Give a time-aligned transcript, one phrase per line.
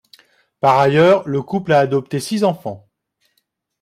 [0.61, 2.89] Par ailleurs, le couple a adopté six enfants.